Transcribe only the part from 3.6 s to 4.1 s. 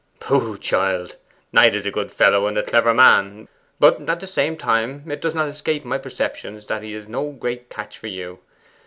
but